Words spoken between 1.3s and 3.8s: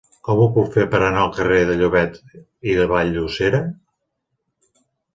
carrer de Llobet i Vall-llosera?